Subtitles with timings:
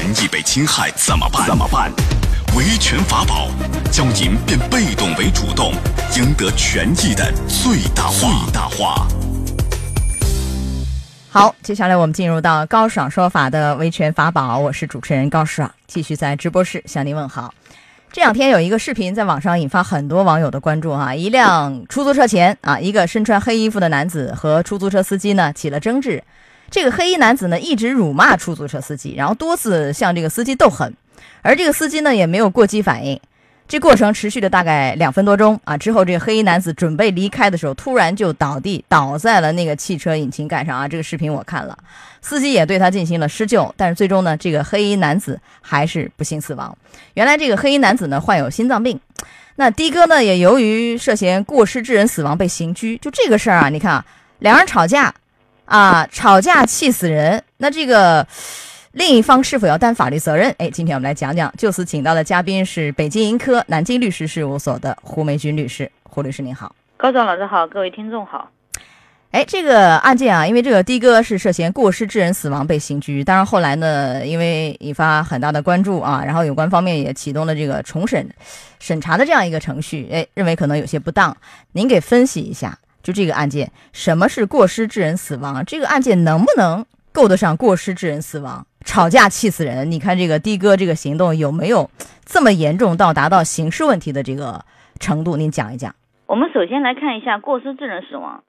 [0.00, 1.46] 权益被侵害怎么办？
[1.46, 1.92] 怎么办？
[2.56, 3.48] 维权法宝
[3.92, 5.74] 教您变被动为主动，
[6.16, 8.18] 赢得权益的最大化。
[8.18, 9.06] 最大化。
[11.28, 17.52] 好，接下来我们进入到高爽说法的维权法宝，我是主持人高爽，继续在直播室向您问好。
[18.10, 26.24] 这两天有一个视频在网上引发很多网友的关注哈，一辆出租车前啊，一个身穿黑衣服的男子和出租车司机呢起了争执。
[26.70, 30.94] 这个黑衣男子呢一直辱骂出租车司机，然后多次向这个司机斗狠，
[31.42, 33.20] 而这个司机呢也没有过激反应。
[33.66, 40.88] 这过程持续了大概两分多钟啊，之后这个黑衣男子准备离开的时候，突然就倒地倒在了那个汽车引擎盖上啊。
[40.88, 41.78] 这个视频我看了，
[42.20, 46.76] 司机也对他进行了施救，但是最终呢，这个黑衣男子还是不幸死亡。
[47.14, 48.98] 原来这个黑衣男子呢患有心脏病，
[49.54, 52.96] 那的哥呢也由于涉嫌过失致人死亡被刑拘。
[52.98, 54.04] 就这个事儿啊，你看啊，
[54.40, 55.14] 两人吵架
[55.70, 58.26] 啊，吵架气死人，那这个。
[58.92, 60.52] 另一方是否要担法律责任？
[60.58, 61.52] 哎，今天我们来讲讲。
[61.56, 65.88] 就此请到的嘉宾是北京盈科南京律师事务所的胡梅军律师。
[66.02, 68.50] 胡律师您好，高总老师好，各位听众好。
[69.30, 78.28] 哎，这个案件啊，因为这个的哥是涉嫌过失致人死亡被刑拘，当然后来呢，因为引发很大的关注啊，然后有关方面也启动了这个重审
[78.80, 80.08] 审查的这样一个程序。
[80.12, 81.36] 哎，认为可能有些不当，
[81.74, 85.64] 您给分析一下，就这个案件，什么是过失致人死亡？
[85.64, 88.66] 这个案件能不能够得上过失致人死亡？
[88.84, 89.90] 吵架气死人！
[89.90, 91.90] 你看这个的哥这个行动有没有
[92.24, 94.64] 这么严重到达到刑事问题的这个
[94.98, 95.36] 程度？
[95.36, 95.94] 您讲一讲。
[96.26, 98.42] 我们首先来看一下过失致人死亡，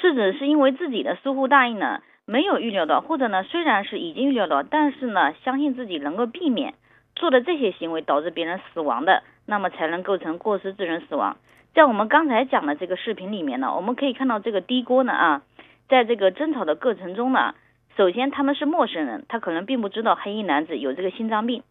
[0.00, 6.74] 是指是因为自己的疏忽大意呢，没有预料到，或者呢虽然是已经预料到，但是呢相信自己能够避免
[7.16, 11.36] 做的这些行为导致别人死亡的，那么才能构成过失致人死亡。
[11.74, 15.42] 在我们刚才讲的这个视频里面呢，我们可以看到这个的哥呢啊，
[15.88, 17.54] 在这个争吵的过程中呢。
[17.96, 21.62] 首先，他们是陌生人，他可能并不知道黑衣男子有这个心脏病。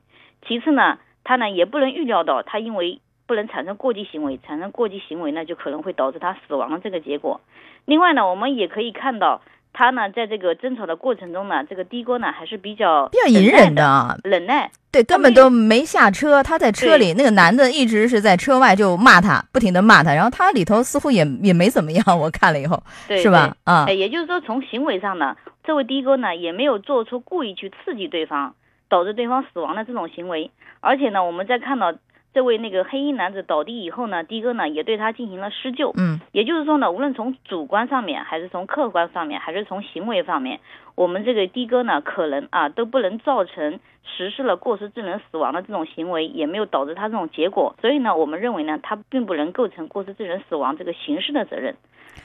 [0.47, 7.41] 其次呢，他呢也不能预料到他因为不能产生过激行为，产生过激行为呢就可能会导致他死亡的这个结果。
[7.86, 9.41] 另外呢，我们也可以看到
[9.77, 14.71] 他呢在这个争吵的过程中呢，这个的哥呢还是比较比较隐忍的，忍耐。
[14.89, 23.53] 对，根本都没下车，他在车里，那个男的一直是在车外就骂他，不停的骂他，然后他里头似乎也也没怎么样，我看了以后，是吧？
[23.65, 25.35] 啊，也就是说从行为上呢。
[25.65, 28.53] 这位的哥呢，也没有做出故意去刺激对方，
[28.87, 30.52] 导致对方死亡的这种行为。
[30.80, 31.91] 而且呢，我们在看到
[32.35, 35.93] 这位那个黑衣男子倒地以后呢，的哥呢也对他进行了施救。
[35.95, 40.59] 嗯，也就是说呢，无论从主观上面，还是从客观上面，还是从行为方面，
[40.95, 47.73] 我们这个的哥呢，可能啊都不能造成实施了过失致人死亡的这种行为，也没有导致他这种结果。
[47.79, 51.73] 所以呢，我们认为呢，他并不能构成过失致人死亡这个刑事的责任。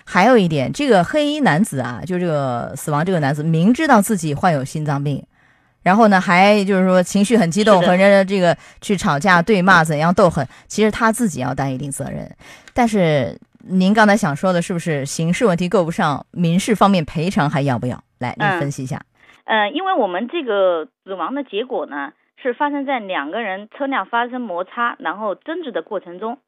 [0.04, 5.22] 还有一点，这个黑衣男子啊，就这个死亡这个男子，明知道自己患有心脏病，
[5.82, 12.30] 然后呢，还就是说情绪很激动，和人这个去吵架、对骂，怎样斗狠，其实他自己要担一定责任。
[12.74, 18.02] 但是您刚才想说的是不是刑事问题够不上，民事方面赔偿还要不要？
[18.18, 19.00] 来，您分析一下。
[19.44, 26.38] 嗯，因为我们这个死亡的结果呢，是发生在两个人车辆发生摩擦，然后争执的过程中。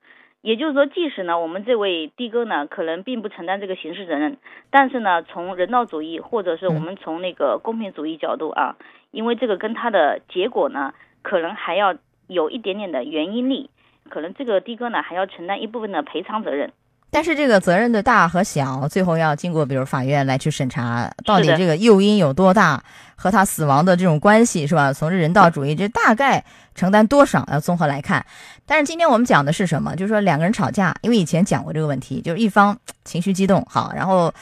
[0.42, 4.38] 也就是说，即使呢，我们这位的哥呢，可能并不承担这个刑事责任，
[4.71, 8.75] 但是呢，从人道主义或者是我们从那个公平主义角度啊，
[9.12, 10.92] 因为这个跟他的结果呢，
[11.22, 11.94] 可能还要
[12.26, 13.70] 有一点点的原因力，
[14.08, 16.72] 可能这个的哥呢还要承担一部分的赔偿责任。
[17.10, 22.82] 但是这个责任的大和小，最后要经过比如法院来去审查，到底这个诱因有多大，
[23.14, 24.90] 和他死亡的这种关系是吧？
[24.94, 26.42] 从这人道主义，这大概
[26.74, 28.24] 承担多少，要综合来看。
[28.64, 29.94] 但是今天我们讲的是什么？
[29.94, 34.32] 就是说两个人吵架，因为以前讲过这个问题，就是一方情绪激动，好，然后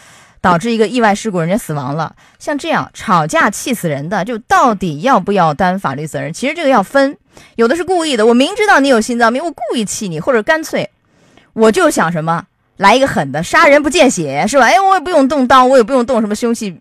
[0.40, 2.14] 导致一个意外事故，人家死亡了。
[2.38, 6.32] 像这样吵架气死人的，就到底要不要担法律责任？
[6.32, 7.16] 其实这个要分，
[7.56, 10.90] 有的是故意的，我明知道你有心脏病，我故意气你，或者干脆
[11.52, 12.46] 我就想什么。
[12.76, 14.64] 来一个狠的，杀人不见血，是吧？
[14.64, 16.74] 哎，我也不用动刀，我也不用动什么凶器，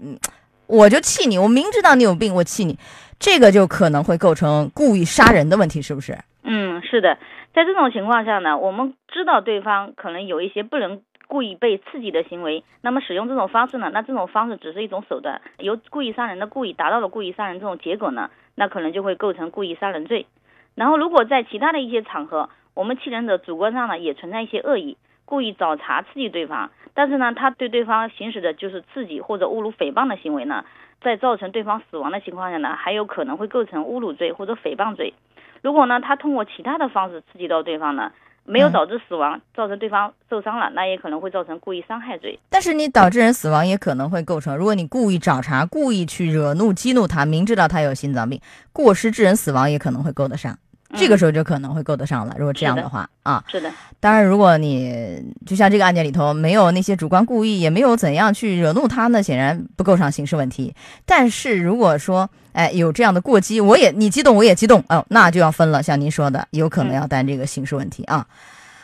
[0.65, 1.37] 我就气你。
[1.37, 2.79] 我明知道你有病，我气你，
[3.19, 6.17] 这个就可能会构成故意杀人的问题，是不是？
[6.43, 7.17] 嗯，是的。
[7.53, 20.25] 在这种情况下呢，我们知道对方可能有一些不能故意被刺激的行为，那么使用这种方式呢，那这种方式只是一种手段，由故意杀人的故意达到了故意杀人这种结果呢，那可能就会构成故意杀人罪。
[20.73, 24.97] 然后，如果在其他的一些场合，我们欺人者主观上呢也存在一些恶意。
[25.25, 30.65] 故意找茬刺激对方，但是呢，他对对方行使的就是刺激或者侮辱、诽谤的行为呢，
[31.01, 35.13] 在造成对方死亡的情况下呢，还有可能会构成侮辱罪或者诽谤罪。
[35.61, 38.11] 如果呢，他通过其他的方式刺激到对方呢，
[38.49, 42.39] 没有导致死亡，造成对方受伤了，那也可能会造成故意伤害罪。
[42.49, 48.41] 但是你导致人死亡也可能会构成，如果你故意找茬，故意去惹怒、激怒他，明知道他有心脏病，
[48.73, 50.57] 过失致人死亡也可能会够得上。
[50.95, 52.33] 这个时候就可能会够得上了。
[52.39, 53.71] 如果这样的话啊，是的。
[53.99, 60.73] 当然，如果你就像这个案件里头没有那些主观故意，也没有怎样去惹怒他，那显然不构成刑事问题。
[61.05, 62.27] 但是如果说
[62.59, 65.81] 哎有这样的过激，我也你激动我也激动哦，那就要分了。
[65.81, 68.27] 像您说的，有可能要担这个刑事问题啊。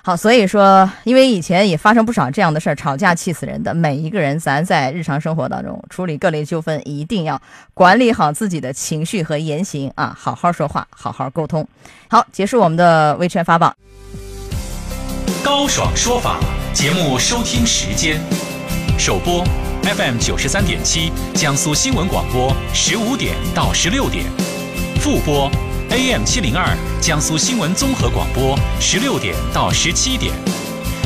[0.01, 3.74] 好，所以说，因为以前也发生不少这样的事儿，吵架气死人的。
[3.74, 7.42] 每一个人，咱在日常生活当中处理各类纠纷，一定要
[7.74, 11.68] 管理好自己的情绪和言行啊，好好说话，好好沟通。
[12.07, 13.75] 好，结束我们的维权法宝。
[15.44, 16.39] 高爽说法
[16.72, 18.22] 节目收听时间：
[18.98, 19.44] 首播
[19.86, 24.26] FM 九十三点七，江苏新闻广播十五点到十六点；
[25.00, 25.50] 复播。
[25.92, 30.34] AM 七零二，江苏新闻综合广播，十六点到十七点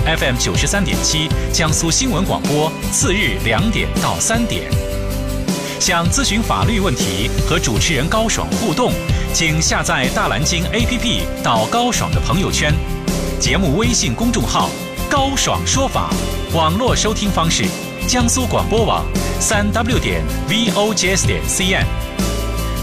[0.08, 4.72] ；FM 九十三点七，江苏新闻广播，次日两点到三点。
[5.78, 8.94] 想咨询法律问题和主持人高爽互动，
[9.34, 12.74] 请下载大蓝鲸 APP 到高爽的朋友圈，
[13.42, 14.70] 节目微信公众号
[15.12, 16.10] “高爽说法”，
[16.56, 17.66] 网络收听方式：
[18.08, 19.06] 江苏广播网
[19.40, 21.86] 三 W 点 V O G S 点 CN。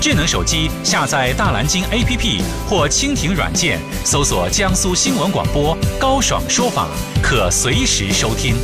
[0.01, 6.87] 智能手机下载大蓝鲸 APP 或蜻蜓软件，搜索江苏新闻广播高爽说法，
[7.23, 8.55] 可随时收听。